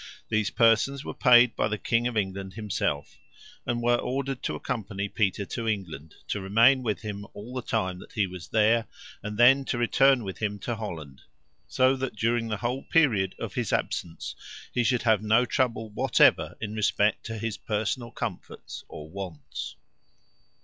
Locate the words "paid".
1.13-1.55